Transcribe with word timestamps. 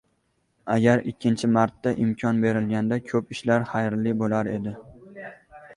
•Agar 0.75 1.03
ikkinchi 1.11 1.49
marta 1.57 1.93
imkon 2.07 2.41
berilganida 2.47 3.01
ko‘p 3.11 3.37
ishlar 3.37 3.69
xayrli 3.75 4.17
bo‘lar 4.25 4.53
edi. 4.57 4.77